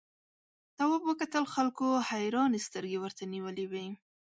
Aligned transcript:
تواب 0.77 1.01
وکتل 1.07 1.43
خلکو 1.53 1.87
حیرانې 2.09 2.59
سترګې 2.67 2.97
ورته 3.01 3.23
نیولې 3.33 3.65
وې. 3.71 3.87